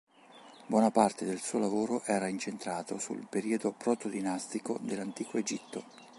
Buona 0.65 0.89
parte 0.89 1.25
del 1.25 1.37
suo 1.39 1.59
lavoro 1.59 2.01
era 2.05 2.27
incentrato 2.27 2.97
sul 2.97 3.27
Periodo 3.29 3.71
Protodinastico 3.71 4.79
dell'antico 4.81 5.37
Egitto. 5.37 5.83